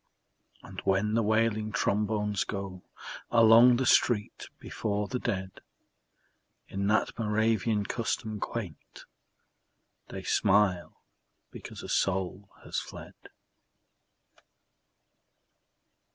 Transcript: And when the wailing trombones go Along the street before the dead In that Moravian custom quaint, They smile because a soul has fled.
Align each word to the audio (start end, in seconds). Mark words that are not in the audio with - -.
And 0.63 0.79
when 0.81 1.13
the 1.13 1.21
wailing 1.21 1.71
trombones 1.71 2.43
go 2.43 2.81
Along 3.29 3.75
the 3.75 3.85
street 3.85 4.47
before 4.57 5.07
the 5.07 5.19
dead 5.19 5.61
In 6.67 6.87
that 6.87 7.19
Moravian 7.19 7.85
custom 7.85 8.39
quaint, 8.39 9.05
They 10.07 10.23
smile 10.23 11.03
because 11.51 11.83
a 11.83 11.87
soul 11.87 12.49
has 12.63 12.79
fled. 12.79 13.13